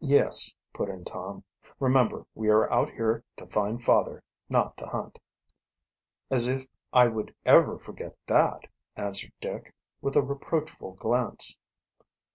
"Yes," 0.00 0.54
put 0.72 0.88
in 0.88 1.04
Tom. 1.04 1.44
"Remember 1.78 2.24
we 2.34 2.48
are 2.48 2.72
out 2.72 2.88
here 2.90 3.22
to 3.36 3.44
find 3.46 3.84
father, 3.84 4.24
not 4.48 4.78
to 4.78 4.86
hunt." 4.86 5.18
"As 6.30 6.48
if 6.48 6.66
I 6.90 7.08
would 7.08 7.34
ever 7.44 7.78
forget 7.78 8.16
that," 8.28 8.60
answered 8.96 9.32
Dick, 9.42 9.74
with 10.00 10.16
a 10.16 10.22
reproachful 10.22 10.92
glance. 10.94 11.58